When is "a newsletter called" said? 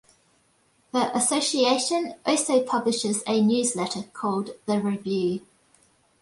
3.27-4.55